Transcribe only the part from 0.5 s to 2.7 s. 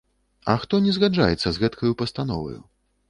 -А хто не згаджаецца з гэткаю пастановаю?